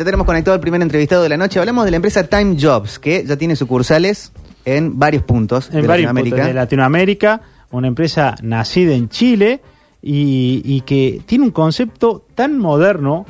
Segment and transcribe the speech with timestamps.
[0.00, 1.58] Ya tenemos conectado el primer entrevistado de la noche.
[1.60, 4.32] Hablamos de la empresa Time Jobs, que ya tiene sucursales
[4.64, 6.36] en varios puntos en de varios Latinoamérica.
[6.36, 9.60] puntos de Latinoamérica, una empresa nacida en Chile
[10.00, 13.26] y, y que tiene un concepto tan moderno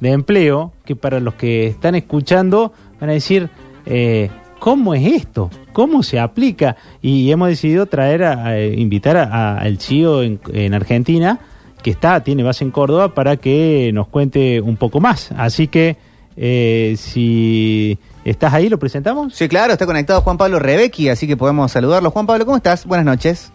[0.00, 3.50] de empleo que para los que están escuchando van a decir,
[3.86, 4.30] eh,
[4.60, 5.50] ¿cómo es esto?
[5.72, 6.76] ¿Cómo se aplica?
[7.00, 11.40] Y hemos decidido traer a, a- invitar a- a- al CEO en, en Argentina,
[11.82, 15.32] que está, tiene base en Córdoba, para que nos cuente un poco más.
[15.36, 19.34] Así que eh, si estás ahí, lo presentamos.
[19.34, 22.10] Sí, claro, está conectado Juan Pablo Rebecki, así que podemos saludarlo.
[22.10, 22.86] Juan Pablo, ¿cómo estás?
[22.86, 23.52] Buenas noches.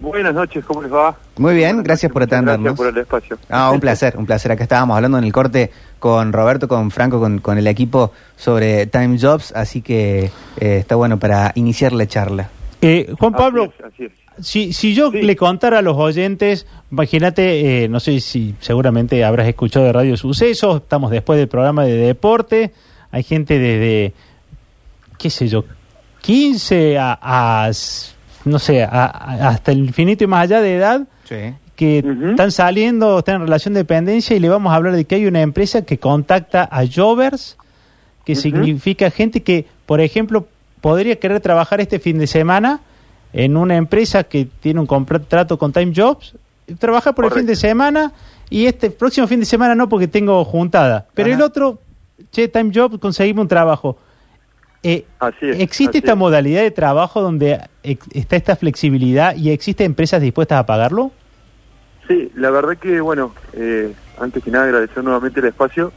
[0.00, 1.14] Buenas noches, ¿cómo les va?
[1.36, 2.64] Muy bien, Buenas gracias noches, por atendernos.
[2.64, 3.38] Gracias por el espacio.
[3.50, 4.50] Ah, un placer, un placer.
[4.50, 8.86] Acá estábamos hablando en el corte con Roberto, con Franco, con, con el equipo sobre
[8.86, 12.48] Time Jobs, así que eh, está bueno para iniciar la charla.
[12.80, 13.72] Eh, Juan Pablo.
[14.42, 15.22] Si, si yo Sí.
[15.22, 20.16] le contara a los oyentes, imagínate, eh, no sé si seguramente habrás escuchado de Radio
[20.16, 22.72] Sucesos, estamos después del programa de deporte,
[23.10, 24.12] hay gente desde,
[25.18, 25.64] qué sé yo,
[26.22, 27.70] 15 a, a
[28.44, 31.54] no sé, a- a- hasta el infinito y más allá de edad, Sí.
[31.76, 31.98] que
[32.30, 35.26] están saliendo, están en relación de dependencia y le vamos a hablar de que hay
[35.26, 37.56] una empresa que contacta a Jovers,
[38.24, 40.46] que significa gente que, por ejemplo,
[40.80, 42.80] podría querer trabajar este fin de semana
[43.32, 46.34] en una empresa que tiene un contrato con Time Jobs,
[46.78, 48.12] trabaja por el fin de semana
[48.48, 51.36] y este próximo fin de semana no porque tengo juntada, pero Ajá.
[51.36, 51.78] el otro,
[52.32, 53.96] che, Time Job, conseguimos un trabajo.
[54.82, 56.18] Eh, Así es, ¿Existe así esta es.
[56.18, 61.12] modalidad de trabajo donde está esta flexibilidad y existe empresas dispuestas a pagarlo?
[62.08, 65.92] Sí, la verdad que, bueno, eh, antes que nada agradecer nuevamente el espacio.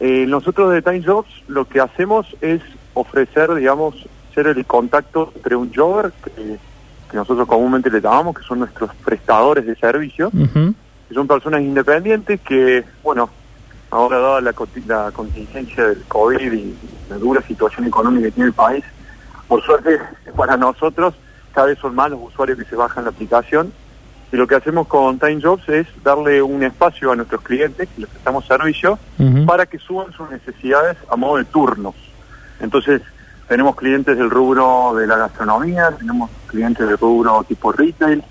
[0.00, 2.60] Eh, nosotros de Time Jobs lo que hacemos es
[2.94, 3.94] ofrecer, digamos,
[4.34, 6.58] ser el contacto entre un jobber, que,
[7.10, 10.74] que nosotros comúnmente le llamamos, que son nuestros prestadores de servicio, Ujú.
[11.08, 13.30] que son personas independientes que, bueno,
[13.90, 14.52] ahora dada la,
[15.12, 16.76] contingencia del COVID y
[17.08, 18.84] la dura situación económica que tiene el país,
[19.46, 20.00] por suerte
[20.36, 21.14] para nosotros
[21.52, 23.72] cada vez son más los usuarios que se bajan la aplicación
[24.32, 28.00] y lo que hacemos con Time Jobs es darle un espacio a nuestros clientes, que
[28.00, 28.98] les prestamos servicio,
[29.46, 31.94] para que suban sus necesidades a modo de turnos.
[32.58, 33.00] Entonces,
[33.48, 38.22] tenemos clientes del rubro de la gastronomía, tenemos clientes del rubro tipo retail,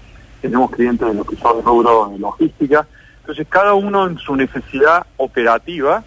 [0.41, 2.87] tenemos clientes de lo que son rubro de logística.
[3.21, 6.03] Entonces, cada uno en su necesidad operativa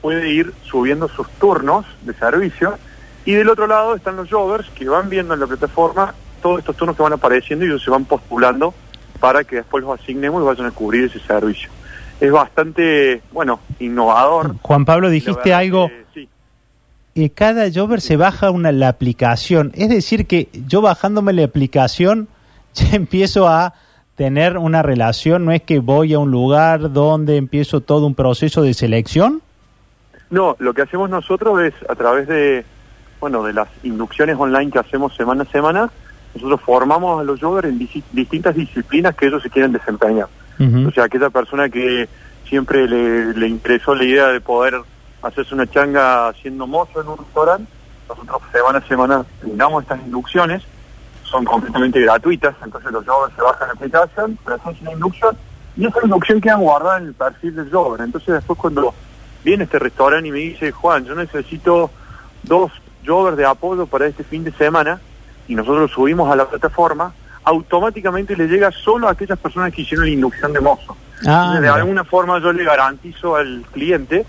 [0.00, 2.78] puede ir subiendo sus turnos de servicio.
[3.24, 6.76] Y del otro lado están los jovers que van viendo en la plataforma todos estos
[6.76, 8.74] turnos que van apareciendo y ellos se van postulando
[9.20, 11.70] para que después los asignemos y vayan a cubrir ese servicio.
[12.20, 14.56] Es bastante, bueno, innovador.
[14.62, 15.99] Juan Pablo, dijiste algo, que.
[17.20, 22.28] Eh, cada Jover se baja una, la aplicación, es decir que yo bajándome la aplicación
[22.74, 23.74] ya empiezo a
[24.16, 28.62] tener una relación, no es que voy a un lugar donde empiezo todo un proceso
[28.62, 29.40] de selección.
[30.28, 32.64] No, lo que hacemos nosotros es a través de,
[33.18, 35.90] bueno, de las inducciones online que hacemos semana a semana,
[36.34, 40.28] nosotros formamos a los jovers en disi- distintas disciplinas que ellos se quieren desempeñar.
[40.86, 42.06] O sea, aquella persona que
[42.46, 44.74] siempre le, le interesó la idea de poder
[45.22, 47.70] hacerse una changa siendo mozo en un restaurante,
[48.08, 50.62] nosotros semana a semana brindamos estas inducciones,
[51.24, 55.36] son completamente gratuitas, entonces los jovers se bajan la aplicación, presencian la inducción,
[55.76, 58.00] y esa inducción queda guardada en el perfil del jover.
[58.00, 58.92] Entonces después cuando
[59.44, 61.90] viene este restaurante y me dice, Juan, yo necesito
[62.42, 62.72] dos
[63.06, 65.00] jovers de apoyo para este fin de semana,
[65.46, 67.12] y nosotros lo subimos a la plataforma,
[67.44, 70.96] automáticamente le llega solo a aquellas personas que hicieron la inducción de mozo.
[71.26, 74.26] Ah, Entonces, de alguna forma yo le garantizo al cliente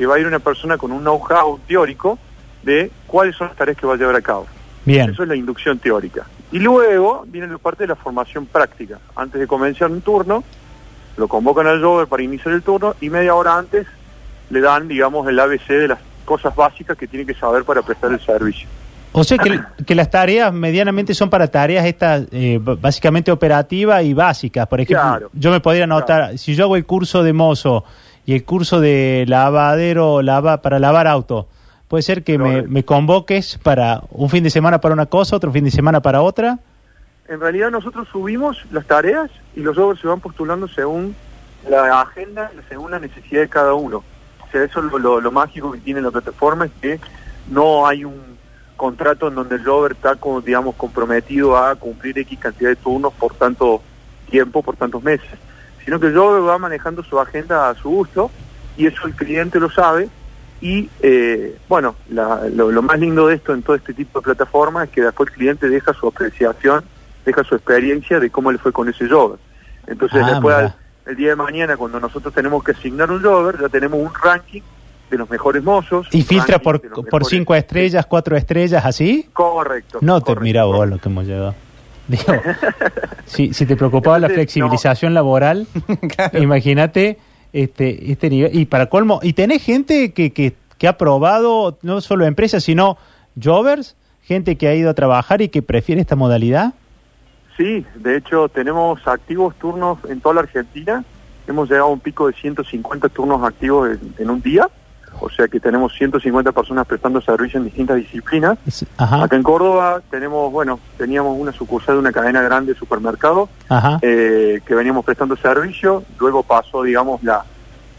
[0.00, 2.18] que va a ir una persona con un know-how teórico
[2.62, 4.46] de cuáles son las tareas que va a llevar a cabo.
[4.86, 6.26] Bien, Eso es la inducción teórica.
[6.50, 8.98] Y luego viene la parte de la formación práctica.
[9.14, 10.42] Antes de comenzar un turno,
[11.18, 13.86] lo convocan al jover para iniciar el turno y media hora antes
[14.48, 18.10] le dan, digamos, el ABC de las cosas básicas que tiene que saber para prestar
[18.10, 18.66] el servicio.
[19.12, 24.14] o sea que, que las tareas medianamente son para tareas estas eh, básicamente operativas y
[24.14, 24.66] básicas.
[24.66, 25.30] Por ejemplo, Claro.
[25.34, 26.38] yo me podría anotar, Claro.
[26.38, 27.84] si yo hago el curso de mozo
[28.26, 31.48] y el curso de lavadero lava, para lavar auto,
[31.88, 32.70] puede ser que me, Correcto.
[32.70, 36.22] me convoques para un fin de semana para una cosa, otro fin de semana para
[36.22, 36.58] otra.
[37.28, 41.14] En realidad nosotros subimos las tareas y los jovers se van postulando según
[41.68, 43.98] la agenda, según la necesidad de cada uno.
[44.46, 47.00] O sea, eso es lo, lo- lo mágico que tiene la plataforma, es que
[47.50, 48.20] no hay un
[48.76, 53.12] contrato en donde el jover está, como, digamos, comprometido a cumplir X cantidad de turnos
[53.12, 53.82] por tanto
[54.30, 55.28] tiempo, por tantos meses,
[55.90, 58.30] sino que el jover va manejando su agenda a su gusto
[58.76, 60.08] y eso el cliente lo sabe
[60.60, 64.24] y eh, bueno, la- lo, lo más lindo de esto en todo este tipo de
[64.26, 66.84] plataformas es que después el cliente deja su apreciación,
[67.26, 69.40] deja su experiencia de cómo le fue con ese jover.
[69.88, 70.74] Entonces Ah, después al-
[71.06, 74.62] el día de mañana cuando nosotros tenemos que asignar un jover, ya tenemos un ranking
[75.10, 76.06] de los mejores mozos.
[76.12, 79.28] ¿Y filtra por, por mejores- cinco estrellas, cuatro estrellas, así?
[79.32, 79.98] Correcto.
[80.02, 81.56] No te correcto, mira vos lo que hemos llegado.
[82.16, 82.34] Digo,
[83.24, 85.68] si, si te preocupaba la flexibilización laboral,
[86.32, 87.18] imagínate
[87.52, 88.58] este, este nivel.
[88.58, 92.98] Y para colmo, y tenés gente que, que, que ha probado, no solo empresas, sino
[93.40, 96.74] jovers, gente que ha ido a trabajar y que prefiere esta modalidad.
[97.56, 101.04] Sí, de hecho tenemos activos turnos en toda la Argentina.
[101.46, 104.68] Hemos llegado a un pico de 150 turnos activos en, en un día.
[105.18, 108.58] O sea que tenemos 150 personas prestando servicio en distintas disciplinas.
[108.96, 113.50] Ajá, Acá en Córdoba tenemos, bueno, teníamos una sucursal de una cadena grande de supermercados
[114.02, 116.04] eh, que veníamos prestando servicio.
[116.18, 117.44] Luego pasó, digamos, la,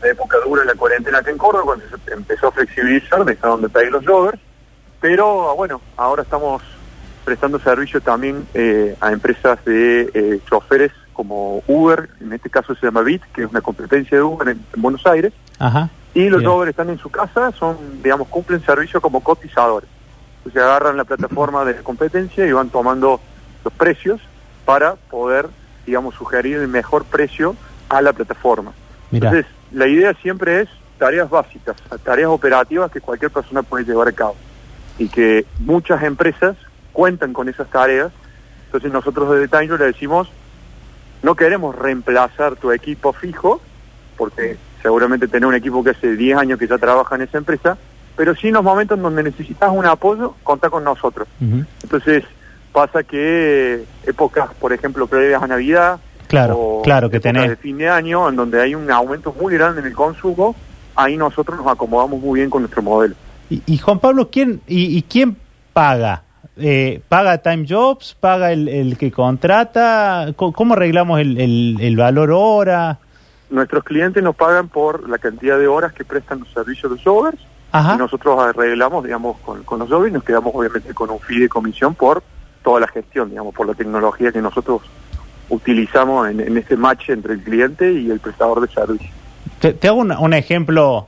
[0.01, 3.61] la época dura de la cuarentena acá en Córdoba, cuando se empezó a flexibilizar, dejaron
[3.61, 4.39] de pedir los jovers.
[4.99, 6.61] Pero bueno, ahora estamos
[7.23, 12.85] prestando servicio también eh, a empresas de eh, choferes como Uber, en este caso se
[12.85, 15.33] llama Bit, que es una competencia de Uber en, en Buenos Aires.
[15.59, 15.89] Ajá.
[16.13, 16.67] Y los Bien.
[16.67, 19.89] están en su casa, son, digamos, cumplen servicio como cotizadores.
[20.39, 23.21] Entonces agarran la plataforma de la competencia y van tomando
[23.63, 24.19] los precios
[24.65, 25.47] para poder,
[25.85, 27.55] digamos, sugerir el mejor precio
[27.89, 28.73] a la plataforma.
[29.11, 34.11] Entonces, la idea siempre es tareas básicas, tareas operativas que cualquier persona puede llevar a
[34.11, 34.35] cabo.
[34.97, 36.55] Y que muchas empresas
[36.93, 38.11] cuentan con esas tareas.
[38.65, 40.29] Entonces nosotros desde Taino le decimos,
[41.23, 43.61] no queremos reemplazar tu equipo fijo,
[44.17, 47.77] porque seguramente tenés un equipo que hace 10 años que ya trabaja en esa empresa,
[48.15, 51.27] pero sí en los momentos en donde necesitas un apoyo, contá con nosotros.
[51.83, 52.23] Entonces
[52.71, 57.49] pasa que épocas, por ejemplo, previas a Navidad, claro, o claro que tenés.
[57.49, 60.55] de fin de año, en donde hay un aumento muy grande en el consumo,
[60.95, 63.15] ahí nosotros nos acomodamos muy bien con nuestro modelo.
[63.49, 65.35] Y, y Juan Pablo, ¿quién y, y quién
[65.73, 66.23] paga?
[66.57, 68.15] Eh, ¿Paga Time Jobs?
[68.19, 70.27] ¿Paga el, el que contrata?
[70.35, 72.99] ¿Cómo, cómo arreglamos el, el- el valor hora?
[73.51, 77.03] Nuestros clientes nos pagan por la cantidad de horas que prestan los servicios de los
[77.03, 77.37] jovers
[77.71, 77.95] Ajá.
[77.95, 81.39] y nosotros arreglamos, digamos, con, con los jovers y nos quedamos obviamente con un fee
[81.41, 82.23] de comisión por
[82.63, 84.81] toda la gestión, digamos, por la tecnología que nosotros
[85.49, 89.09] utilizamos en, en este match entre el cliente y el prestador de servicio.
[89.59, 91.07] Te, te hago un, un ejemplo.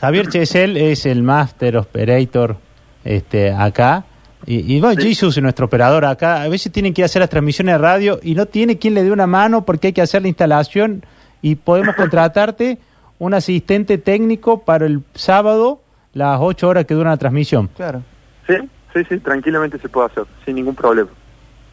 [0.00, 2.56] Javier Chesel es el Master Operator
[3.04, 4.04] este, acá.
[4.46, 5.08] Y, y bueno, Sí.
[5.08, 6.42] Jesus es nuestro operador acá.
[6.42, 9.10] A veces tienen que hacer las transmisiones de radio y no tiene quien le dé
[9.10, 11.04] una mano porque hay que hacer la instalación
[11.42, 12.78] y podemos contratarte
[13.18, 15.80] un asistente técnico para el sábado,
[16.14, 17.68] las ocho horas que dura la transmisión.
[17.76, 18.02] Claro.
[18.46, 18.54] Sí,
[18.94, 21.10] sí, sí, tranquilamente se puede hacer, sin ningún problema.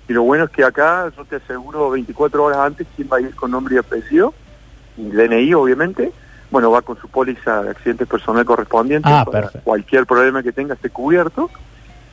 [0.08, 3.22] Y lo bueno es que acá yo te aseguro 24 horas antes quién va a
[3.22, 4.34] ir con nombre y apellido,
[4.98, 6.12] y DNI obviamente,
[6.52, 9.64] bueno, va con su póliza de accidente personal correspondiente, Ah, para perfecto.
[9.66, 11.50] cualquier problema que tenga esté cubierto.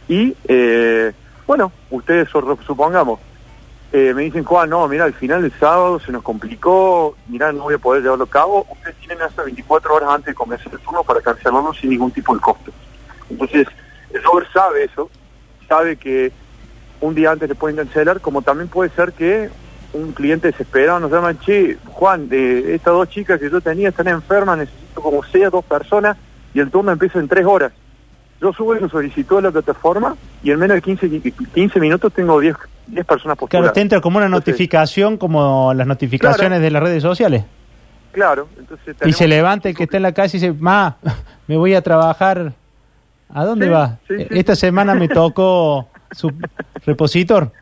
[0.09, 1.13] Y, eh,
[1.47, 2.29] bueno, ustedes
[2.67, 3.21] supongamos,
[3.93, 7.65] eh, me dicen, Juan, no, mira, al final del sábado se nos complicó, mira, no
[7.65, 10.79] voy a poder llevarlo a cabo, ustedes tienen hasta 24 horas antes de comenzar el
[10.81, 12.73] turno para cancelarlo sin ningún tipo de costo.
[13.29, 13.67] Entonces,
[14.11, 15.11] el Uber sabe eso,
[15.69, 16.33] sabe que
[17.03, 19.51] un día antes le pueden cancelar, como también puede ser que
[19.93, 24.09] un cliente desesperado nos llama, che, Juan, de estas dos chicas que yo tenía están
[24.09, 26.17] enfermas, necesito como sea dos personas
[26.55, 27.73] y el turno empieza en tres horas.
[28.43, 32.13] Yo subo esa solicitud a la plataforma y en menos de 15, qui- 15 minutos
[32.13, 32.57] tengo 10,
[32.89, 33.73] 10 personas Claro, postuladas.
[33.73, 36.63] te entra como una Entonces, notificación, como las notificaciones Claro.
[36.65, 37.45] de las redes sociales.
[38.11, 40.97] Claro, entonces Y se levanta el que está en la calle y dice, ma,
[41.47, 42.53] me voy a trabajar.
[43.33, 43.99] ¿A dónde Sí, va?
[44.09, 44.27] sí, sí.
[44.31, 46.31] Esta semana me tocó su
[46.85, 47.53] repositor.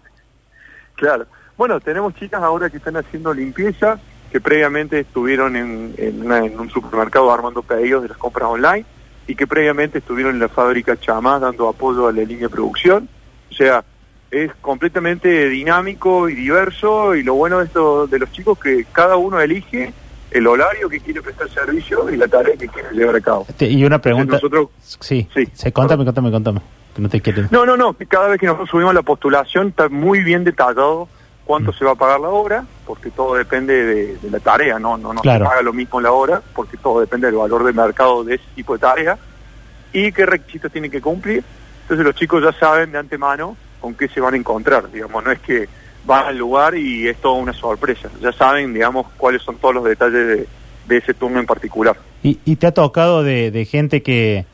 [0.97, 1.27] Claro.
[1.57, 3.99] Bueno, tenemos chicas ahora que están haciendo limpieza,
[4.33, 8.87] que previamente estuvieron en, en una- en un supermercado armando pedidos de las compras online
[9.31, 13.09] y que previamente estuvieron en la fábrica Chamás dando apoyo a la línea de producción.
[13.51, 13.85] O sea,
[14.31, 19.17] es completamente dinámico y diverso y lo bueno de esto de los chicos que cada
[19.17, 19.93] uno elige
[20.33, 23.47] el horario que quiere prestar servicio y la tarea que quiere llevar a cabo.
[23.57, 24.35] Te- Y una pregunta.
[24.35, 26.61] Nosotros Sí, Sí, se, contame, contame, contame.
[26.95, 27.23] Que no te.
[27.53, 31.09] No, no, no, cada vez que nosotros subimos la postulación está muy bien detallado
[31.51, 31.75] cuánto Mm.
[31.75, 35.13] se va a pagar la hora, porque todo depende de, de la tarea, no, no,
[35.13, 35.47] no Claro.
[35.47, 38.45] se paga lo mismo la hora, porque todo depende del valor de mercado de ese
[38.55, 39.19] tipo de tarea
[39.93, 41.43] y qué requisitos tienen que cumplir.
[41.83, 45.33] Entonces los chicos ya saben de antemano con qué se van a encontrar, digamos, no
[45.33, 45.69] es que
[46.05, 49.85] van al lugar y es toda una sorpresa, ya saben, digamos, cuáles son todos los
[49.85, 50.47] detalles de,
[50.87, 51.97] de ese turno en particular.
[52.23, 54.45] Y, y te ha tocado de, de gente que,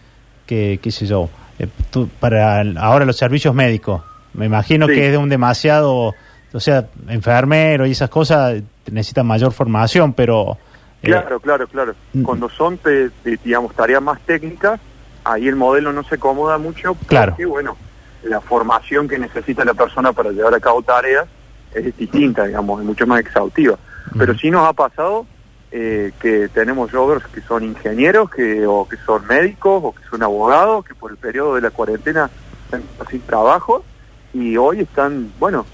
[0.47, 4.01] que, qué sé yo, eh, tú- para ahora los servicios médicos.
[4.33, 4.95] Me imagino Sí.
[4.95, 6.15] que es de un demasiado,
[6.57, 8.61] o sea, enfermero y esas cosas
[8.91, 10.57] necesitan mayor formación, pero...
[11.03, 11.95] eh, Claro, claro, claro.
[12.15, 12.23] mm.
[12.23, 14.81] Cuando son, te- te- digamos, tareas más técnicas,
[15.25, 17.37] ahí el modelo no se acomoda mucho porque, Claro.
[17.49, 17.77] bueno,
[18.23, 21.27] la formación que necesita la persona para llevar a cabo tareas
[21.75, 23.77] es distinta, digamos, es mucho más exhaustiva.
[24.19, 25.27] Pero sí nos ha pasado
[25.73, 30.23] eh, que tenemos jovers que son ingenieros, que o que son médicos, o que son
[30.23, 32.31] abogados, que por el periodo de la cuarentena
[32.65, 33.85] están sin trabajo
[34.33, 35.67] y hoy están, bueno,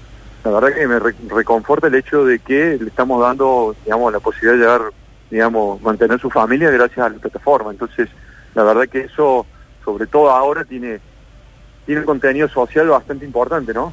[0.43, 0.99] la verdad que me
[1.33, 4.81] reconforta el hecho de que le estamos dando, digamos, la posibilidad de llegar,
[5.31, 7.71] digamos, mantener su familia gracias a la plataforma.
[7.71, 8.09] Entonces,
[8.53, 9.45] la verdad que eso,
[9.85, 10.99] sobre todo ahora, tiene
[11.85, 13.91] tiene un contenido social bastante importante, ¿no?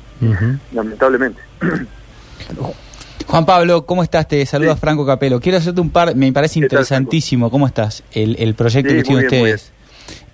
[0.72, 1.40] Lamentablemente.
[3.26, 4.26] Juan Pablo, ¿cómo estás?
[4.26, 5.40] Te saluda Franco Capelo.
[5.40, 8.02] Quiero hacerte un par, me parece interesantísimo, ¿cómo estás?
[8.12, 9.72] El, el proyecto que tienen ustedes.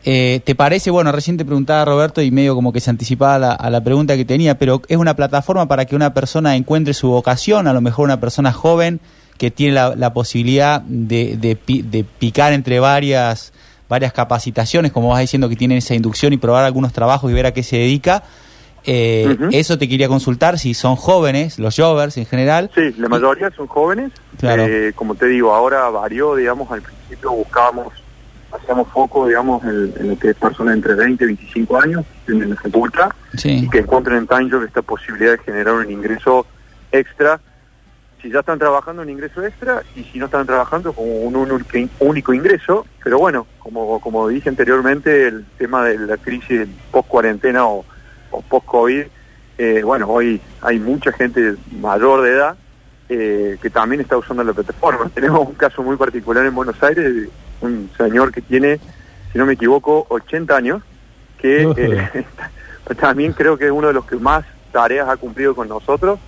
[0.08, 0.92] Eh, ¿Te parece?
[0.92, 4.24] Bueno, recién te preguntaba Roberto y medio como que se anticipaba a la pregunta que
[4.24, 8.04] tenía, pero es una plataforma para que una persona encuentre su vocación, a lo mejor
[8.04, 9.00] una persona joven
[9.36, 13.52] que tiene la, posibilidad de, de, picar entre varias,
[13.88, 17.46] varias capacitaciones, como vas diciendo que tienen esa inducción y probar algunos trabajos y ver
[17.46, 18.22] a qué se dedica.
[18.84, 22.70] Eh, Eso te quería consultar, si son jóvenes, los jovers en general.
[22.76, 24.12] Sí, la mayoría son jóvenes.
[24.40, 27.92] Eh, como te digo, ahora varió, digamos, al principio buscábamos
[28.62, 32.56] hacemos foco, digamos, en, lo que es personas entre 20 y 25 años en la
[32.56, 33.10] facultad
[33.44, 36.46] y que encuentren en Time esta posibilidad de generar un ingreso
[36.92, 37.40] extra.
[38.20, 41.64] Si ya están trabajando un ingreso extra y si no están trabajando como un,
[42.00, 47.84] único ingreso, pero bueno, como, como dije anteriormente, el tema de la crisis post-cuarentena o,
[48.48, 49.04] post-COVID,
[49.58, 52.56] eh, bueno, hoy hay mucha gente mayor de edad
[53.08, 55.08] eh, que también está usando la plataforma.
[55.14, 57.28] Tenemos un caso muy particular en Buenos Aires
[57.60, 58.78] un señor que tiene,
[59.32, 60.82] si no me equivoco, 80 años,
[61.38, 62.24] que eh,
[63.00, 66.18] también creo que es uno de los que más tareas ha cumplido con nosotros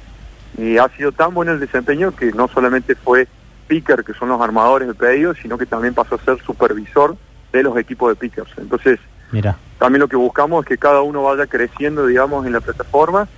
[0.57, 3.29] y ha sido tan bueno el desempeño que no solamente fue
[3.67, 7.17] picker, que son los armadores del pedido, sino que también pasó a ser supervisor
[7.53, 8.51] de los equipos de pickers.
[8.57, 8.99] Entonces,
[9.31, 9.57] Mira.
[9.79, 13.29] también lo que buscamos es que cada uno vaya creciendo, digamos, en la plataforma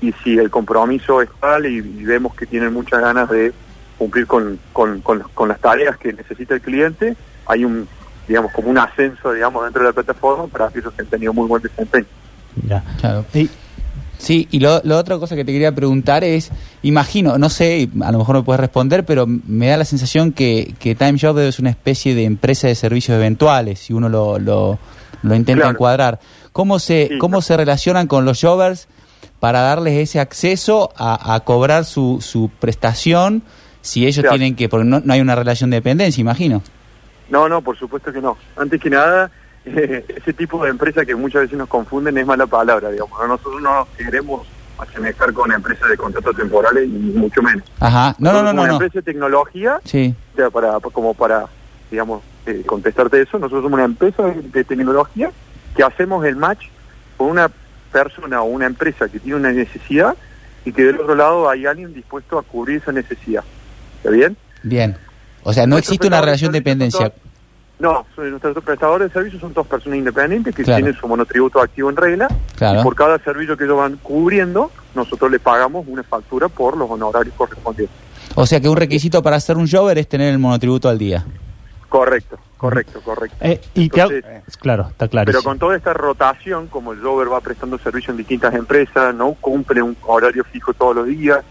[0.00, 3.52] y si el compromiso es tal y, y vemos que tienen muchas ganas de
[3.96, 7.16] cumplir con, con, con, con, las tareas que necesita el cliente,
[7.48, 7.88] hay un,
[8.28, 11.48] digamos, como un ascenso, digamos, dentro de la plataforma para aquellos que han tenido muy
[11.48, 12.06] buen desempeño.
[12.66, 13.24] Ya, claro.
[13.32, 13.50] Sí.
[14.18, 16.50] Sí, y lo, otra cosa que te quería preguntar es,
[16.82, 20.74] imagino, no sé, a lo mejor no puedes responder, pero me da la sensación que,
[20.80, 24.78] que Time Job es una especie de empresa de servicios eventuales, si uno lo, lo,
[25.22, 26.18] intenta encuadrar.
[26.52, 28.88] ¿Cómo se, ¿Cómo se relacionan con los jobbers
[29.38, 33.44] para darles ese acceso a, a cobrar su, su prestación
[33.82, 36.60] si ellos tienen que, porque no, no hay una relación de dependencia, imagino?
[37.30, 38.36] No, no, por supuesto que no.
[38.56, 39.30] Antes que nada,
[39.64, 43.18] ese tipo de empresa que muchas veces nos confunden es mala palabra, digamos.
[43.26, 44.46] Nosotros no queremos
[44.78, 47.64] asemejar con empresas de contratos temporales y mucho menos.
[47.80, 48.62] Ajá, no, no, no, no.
[48.62, 50.14] Una empresa de tecnología, sí.
[50.32, 51.46] o sea, para, como para,
[51.90, 55.30] digamos, eh, contestarte eso, nosotros somos una empresa de, tecnología
[55.76, 56.66] que hacemos el match
[57.16, 57.50] con una
[57.92, 60.16] persona o una empresa que tiene una necesidad
[60.64, 63.44] y que del otro lado hay alguien dispuesto a cubrir esa necesidad.
[63.98, 64.36] ¿Está bien?
[64.62, 64.96] Bien.
[65.42, 67.12] O sea, no existe una relación de dependencia.
[67.78, 71.96] no, nuestros prestadores de servicios son dos personas independientes que tienen su monotributo activo en
[71.96, 72.28] regla.
[72.60, 76.90] Y por cada servicio que ellos van cubriendo, nosotros le pagamos una factura por los
[76.90, 77.96] honorarios correspondientes.
[78.34, 81.24] O sea que un requisito para hacer un jover es tener el monotributo al día.
[81.88, 83.36] Correcto, correcto, correcto.
[83.40, 84.10] Eh, y claro,
[84.88, 85.26] está claro.
[85.26, 89.32] Pero con toda esta rotación, como el jover va prestando servicio en distintas empresas, no
[89.40, 91.42] cumple un horario fijo todos los días,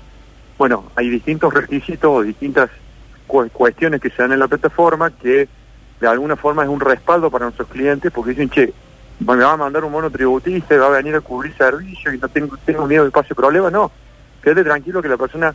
[0.58, 2.70] bueno, hay distintos requisitos o distintas
[3.28, 5.48] cuestiones que se dan en la plataforma que
[6.00, 8.74] de alguna forma es un respaldo para nuestros clientes porque dicen, che,
[9.20, 12.28] me va a mandar un monotributista y va a venir a cubrir servicios y no
[12.28, 13.92] tengo, tengo miedo de que pase problema, no.
[14.44, 15.54] Quédate tranquilo que la persona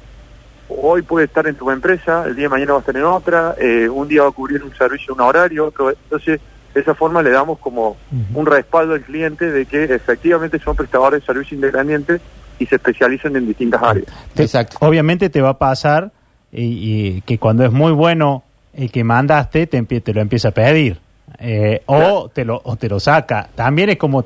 [0.69, 3.55] hoy puede estar en tu empresa, el día de mañana va a estar en otra,
[3.59, 5.91] eh, un día va a cubrir un servicio, un horario, otro.
[5.91, 6.41] Entonces,
[6.75, 7.97] de esa forma le damos como
[8.35, 12.21] un respaldo al cliente de que efectivamente son prestadores de servicios independientes
[12.59, 14.07] y se especializan en distintas áreas.
[14.37, 14.79] Exacto.
[14.81, 16.11] Obviamente te va a pasar
[16.53, 18.45] y, que cuando es muy bueno
[18.75, 20.99] el que mandaste, te, te lo empieza a pedir.
[21.39, 23.49] Eh, o, te lo, o te lo saca.
[23.55, 24.25] También es como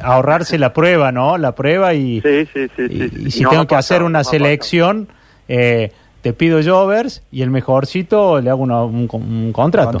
[0.00, 1.36] ahorrarse la prueba, ¿no?
[1.36, 5.08] La prueba y, y, si tengo que hacer una selección,
[5.48, 10.00] eh, te pido Jovers y el mejorcito le hago un, contrato.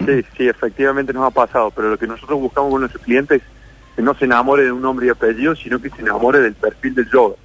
[0.00, 3.96] Sí, sí, efectivamente nos ha pasado, pero lo que nosotros buscamos con nuestros clientes es
[3.96, 6.94] que no se enamore de un nombre y apellido, sino que se enamore del perfil
[6.94, 7.36] del Jover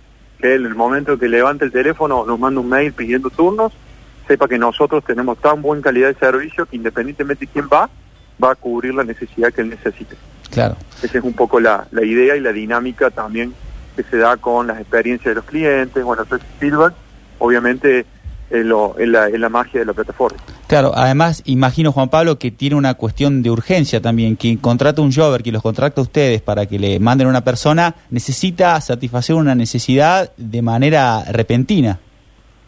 [0.46, 3.74] que él en el momento que levante el teléfono nos manda un mail pidiendo turnos,
[4.28, 7.90] sepa que nosotros tenemos tan buena calidad de servicio que independientemente de quién va,
[8.44, 10.16] va a cubrir la necesidad que él necesite.
[10.52, 10.76] Claro.
[11.02, 13.54] Esa es un poco la, la idea y la dinámica también
[13.96, 16.94] que se da con las experiencias de los clientes, bueno, ese feedback,
[17.40, 18.06] obviamente
[18.52, 20.38] en, lo, en, la, en la magia de la plataforma.
[20.68, 24.36] Claro, además imagino Juan Pablo que tiene una cuestión de urgencia también.
[24.36, 27.96] Quien contrata un jover, que los contrata a ustedes para que le manden una persona,
[28.10, 32.00] necesita satisfacer una necesidad de manera repentina.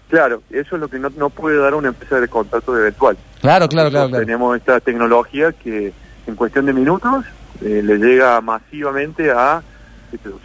[0.10, 3.18] Claro, eso es lo que no, no puede dar una empresa de contrato eventual.
[3.42, 4.26] Claro, claro, claro, claro.
[4.26, 5.92] Tenemos esta tecnología que
[6.28, 7.26] en cuestión de minutos
[7.62, 9.62] eh, le llega masivamente a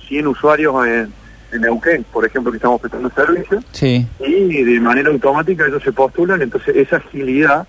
[0.08, 1.12] 100 usuarios en,
[1.52, 3.62] en Neuquén, por ejemplo, que estamos prestando servicio.
[3.72, 4.06] Sí.
[4.20, 7.66] Y de manera automática ellos se postulan, entonces esa agilidad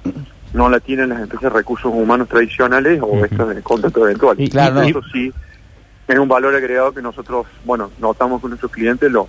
[0.53, 4.39] no la tienen las empresas de recursos humanos tradicionales o estas de contrato eventual.
[4.39, 5.31] Y- Claro, eso sí
[6.07, 9.27] es un valor agregado que nosotros, bueno, notamos que nuestros clientes lo,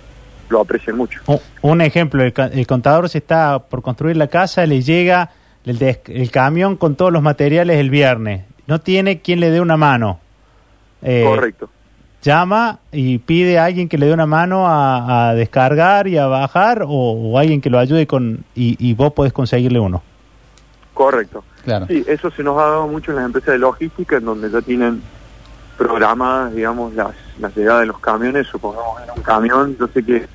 [0.49, 1.19] lo aprecian mucho.
[1.27, 5.31] Un, un ejemplo, el contador se está por construir la casa, le llega
[5.65, 8.43] el, des- el camión con todos los materiales el viernes.
[8.67, 10.19] No tiene quien le dé una mano.
[11.01, 11.69] Eh, Correcto.
[12.25, 16.25] Llama y pide a alguien que le dé una mano a, a descargar y a
[16.25, 20.01] bajar o, o alguien que lo ayude con y, y vos podés conseguirle uno.
[20.95, 21.43] Correcto.
[21.63, 21.85] Claro.
[21.85, 24.61] Sí, eso se nos ha dado mucho en las empresas de logística, en donde ya
[24.61, 25.03] tienen
[25.77, 28.47] programadas, digamos, las, las llegadas de los camiones.
[28.47, 30.25] Supongamos en un camión, yo sé que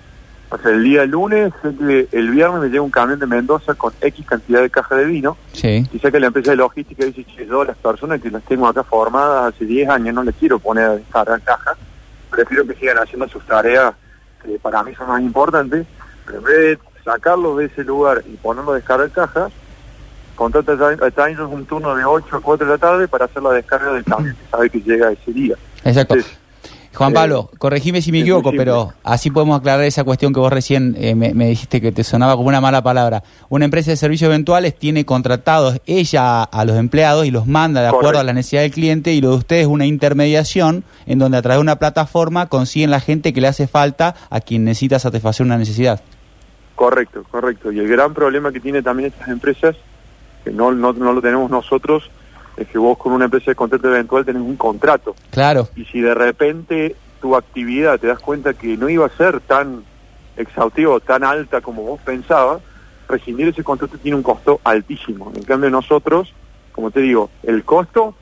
[0.50, 3.92] o sea, el día lunes, que el viernes me llega un camión de Mendoza con
[4.00, 5.36] X cantidad de caja de vino.
[5.52, 5.86] Sí.
[5.92, 8.66] Y sé que la empresa de logística dice, che, yo las personas que las tengo
[8.66, 11.76] acá formadas hace 10 años no les quiero poner a descargar cajas,
[12.30, 13.94] prefiero que sigan haciendo sus tareas
[14.42, 15.86] que para mí son más importantes,
[16.26, 19.52] pero en vez de sacarlos de ese lugar y ponerlos a descargar cajas,
[20.34, 23.42] contrata a a Time un turno de 8 a 4 de la tarde para hacer
[23.42, 25.54] la descarga del camión que sabe que llega ese día.
[25.84, 26.14] Exacto.
[26.14, 26.39] Entonces,
[26.94, 30.52] Juan Eh, Pablo, corregime si me equivoco, pero así podemos aclarar esa cuestión que vos
[30.52, 33.22] recién eh, me, me dijiste que te sonaba como una mala palabra.
[33.48, 37.88] Una empresa de servicios eventuales tiene contratados ella a los empleados y los manda de
[37.88, 38.20] acuerdo Correcto.
[38.20, 41.42] a la necesidad del cliente y lo de ustedes es una intermediación en donde a
[41.42, 45.46] través de una plataforma consiguen la gente que le hace falta a quien necesita satisfacer
[45.46, 46.00] una necesidad.
[46.74, 47.70] Correcto, correcto.
[47.70, 49.76] Y el gran problema que tiene también estas empresas,
[50.42, 52.10] que no, no, no lo tenemos nosotros,
[52.60, 55.14] es que vos con una empresa de contrato eventual tenés un contrato.
[55.30, 59.40] Claro, Y si de repente tu actividad te das cuenta que no iba a ser
[59.40, 59.82] tan
[60.36, 62.60] exhaustiva o tan alta como vos pensabas,
[63.08, 65.32] rescindir ese contrato tiene un costo altísimo.
[65.34, 66.32] En cambio nosotros,
[66.72, 68.14] como te digo, el costo,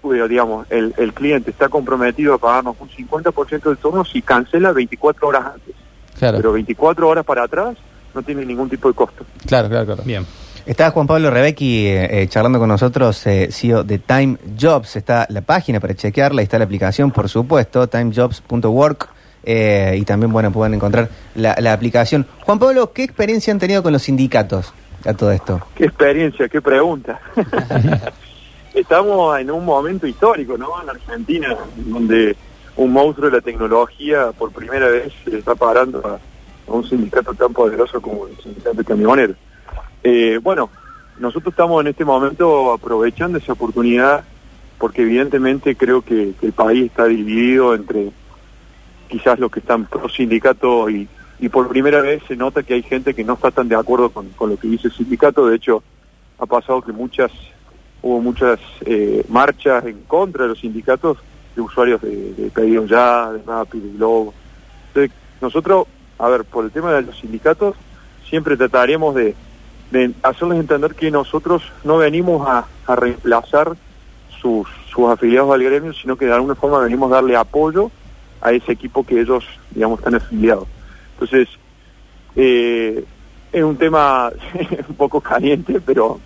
[0.00, 4.72] pues, digamos, el, el cliente está comprometido a pagarnos un 50% del turno si cancela
[4.72, 5.74] 24 horas antes.
[6.18, 7.76] claro, Pero 24 horas para atrás
[8.14, 9.24] no tiene ningún tipo de costo.
[9.46, 10.02] claro, claro, claro.
[10.04, 10.24] Bien.
[10.68, 14.96] Está Juan Pablo Rebecki eh, eh, charlando con nosotros, eh, CEO de Time Jobs.
[14.96, 19.08] Está la página para chequearla, está la aplicación, por supuesto, timejobs.work.
[19.44, 22.26] eh, y también, bueno, pueden encontrar la, la aplicación.
[22.44, 24.74] Juan Pablo, ¿qué experiencia han tenido con los sindicatos
[25.06, 25.58] a todo esto?
[25.74, 27.18] Qué experiencia, qué pregunta.
[28.74, 30.82] Estamos en un momento histórico, ¿no?
[30.82, 32.36] En Argentina, donde
[32.76, 36.18] un monstruo de la tecnología por primera vez se está parando a,
[36.70, 39.36] a un sindicato tan poderoso como el sindicato de camioneros.
[40.02, 40.70] Eh, bueno,
[41.18, 44.24] nosotros estamos en este momento aprovechando esa oportunidad
[44.78, 48.10] porque evidentemente creo que, el país está dividido entre
[49.08, 51.08] quizás los que están pro sindicato y,
[51.40, 54.10] y por primera vez se nota que hay gente que no está tan de acuerdo
[54.10, 55.46] con, con lo que dice el sindicato.
[55.46, 55.82] De hecho,
[56.38, 57.32] ha pasado que muchas
[58.00, 61.18] hubo muchas eh, marchas en contra de los sindicatos
[61.56, 64.32] de usuarios de, de Pedido Ya, de Rappi, de Globo.
[64.88, 65.86] Entonces, nosotros,
[66.18, 67.74] a ver, por el tema de los sindicatos,
[68.28, 69.34] siempre trataremos de,
[69.90, 73.76] de hacerles entender que nosotros no venimos a, a reemplazar
[74.40, 77.90] sus, sus afiliados al gremio, sino que de alguna forma venimos a darle apoyo
[78.40, 80.68] a ese equipo que ellos, digamos, están afiliados.
[81.14, 81.48] Entonces,
[82.36, 83.04] eh,
[83.52, 84.30] es un tema
[84.88, 86.20] un poco caliente, pero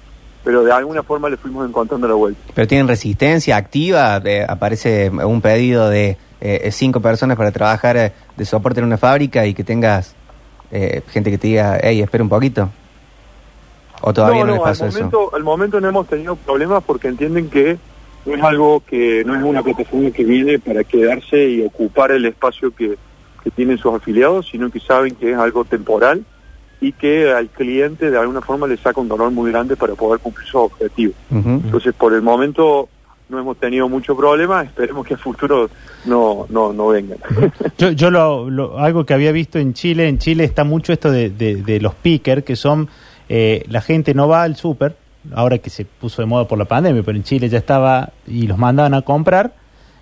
[0.44, 2.40] pero de alguna forma le fuimos encontrando la vuelta.
[2.53, 4.20] ¿Pero tienen resistencia activa?
[4.25, 8.98] Eh, aparece un pedido de eh, cinco personas para trabajar eh, de soporte en una
[8.98, 10.16] fábrica y que tengas
[10.72, 12.70] eh, gente que te diga, hey, espera un poquito.
[14.03, 14.99] ¿O todavía no, les al pasó eso?
[14.99, 17.79] momento, al momento no hemos tenido problemas porque entienden que
[18.27, 22.25] no es algo que no es una plataforma que viene para quedarse y ocupar el
[22.27, 22.97] espacio que,
[23.43, 26.25] que tienen sus afiliados, sino que saben que es algo temporal
[26.81, 30.21] y que al cliente de alguna forma le saca un dolor muy grande para poder
[30.21, 31.15] cumplir sus objetivos.
[31.31, 32.88] Entonces, por el momento
[33.29, 35.71] no hemos tenido mucho problema, esperemos que a futuro
[36.05, 37.19] no, no, no vengan.
[37.79, 41.11] Yo, yo lo, lo- algo que había visto en Chile, en Chile está mucho esto
[41.11, 42.88] de, de- de los pickers, que son,
[43.29, 44.97] eh, la gente no va al súper,
[45.35, 48.47] ahora que se puso de moda por la pandemia, pero en Chile ya estaba y
[48.47, 49.53] los mandaban a comprar,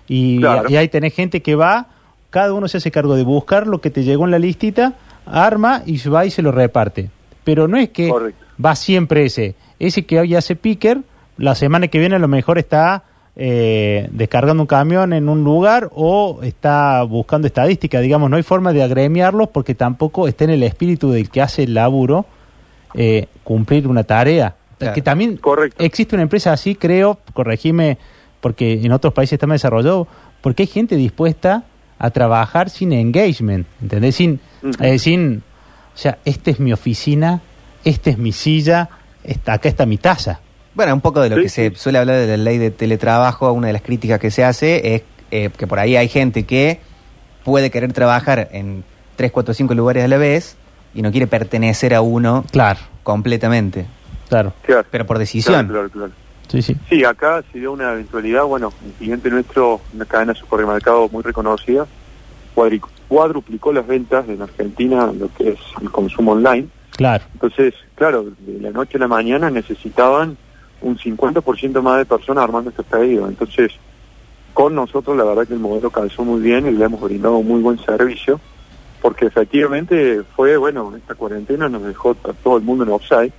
[0.07, 0.69] y, Claro.
[0.69, 1.87] y ahí tenés gente que va,
[2.29, 4.93] cada uno se hace cargo de buscar lo que te llegó en la listita,
[5.25, 7.09] arma y se va y se lo reparte.
[7.43, 8.45] Pero no es que Correcto.
[8.63, 10.99] va siempre ese, ese que hoy hace picker,
[11.37, 13.03] la semana que viene a lo mejor está
[13.35, 18.73] eh, descargando un camión en un lugar o está buscando estadística, digamos, no hay forma
[18.73, 22.25] de agremiarlos porque tampoco está en el espíritu del que hace el laburo
[22.93, 24.55] eh, cumplir una tarea.
[24.77, 24.93] Claro.
[24.93, 25.83] Que también Correcto.
[25.83, 27.97] existe una empresa así, creo, corregime,
[28.39, 30.07] porque en otros países está más desarrollado,
[30.41, 31.63] porque hay gente dispuesta
[31.99, 34.15] a trabajar sin engagement, ¿entendés?
[34.15, 34.39] Sin,
[34.79, 35.43] eh, sin
[35.93, 37.41] O sea, esta es mi oficina,
[37.83, 38.89] esta es mi silla,
[39.23, 40.39] esta, acá está mi taza.
[40.73, 43.51] Bueno, un poco de lo Sí, que se suele hablar de la ley de teletrabajo,
[43.51, 46.79] una de las críticas que se hace es eh, que por ahí hay gente que
[47.43, 48.83] puede querer trabajar en
[49.17, 50.55] 3, 4, 5 lugares a la vez
[50.93, 53.85] y no quiere pertenecer a uno Claro, completamente,
[54.29, 54.53] claro.
[54.63, 55.67] Claro, pero por decisión.
[55.67, 56.11] Claro, claro, claro.
[56.49, 56.75] Sí, sí.
[56.89, 61.23] Sí, acá se dio una eventualidad, bueno, un cliente nuestro, una cadena de supermercado muy
[61.23, 61.87] reconocida,
[63.07, 66.67] cuadruplicó las ventas en Argentina en lo que es el consumo online.
[66.97, 67.23] Claro.
[67.33, 70.37] Entonces, claro, de la noche a la mañana necesitaban
[70.81, 73.29] un 50% más de personas armando estos pedidos.
[73.29, 73.71] Entonces,
[74.53, 77.47] con nosotros la verdad que el modelo calzó muy bien y le hemos brindado un
[77.47, 78.41] muy buen servicio,
[79.01, 83.33] porque efectivamente fue, bueno, esta cuarentena nos dejó a todo el mundo en offside.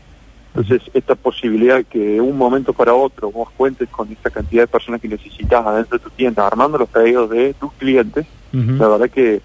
[0.54, 4.64] Entonces, esta posibilidad de que de un momento para otro vos cuentes con esta cantidad
[4.64, 8.88] de personas que necesitas adentro de tu tienda, armando los pedidos de tus clientes, la
[8.88, 9.40] verdad que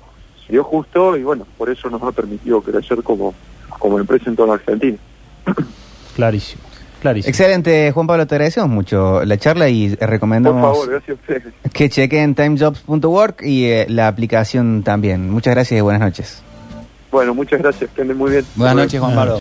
[0.45, 3.33] se dio justo y bueno, por eso nos ha permitido crecer como,
[3.79, 4.97] como empresa en toda la Argentina.
[6.15, 6.66] Clarísimo.
[7.01, 7.29] Clarísimo.
[7.29, 11.53] Excelente, Juan Pablo, te agradecemos mucho la charla y Por recomendamos favor, gracias a ustedes.
[11.73, 15.29] que chequen timejobs.work y eh, la aplicación también.
[15.29, 16.41] Muchas gracias y buenas noches.
[17.11, 18.45] Bueno, muchas gracias, que anden muy bien.
[18.55, 19.35] Buenas noches, Juan Pablo.